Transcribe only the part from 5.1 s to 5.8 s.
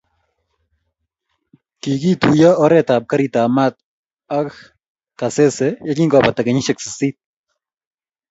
Kasese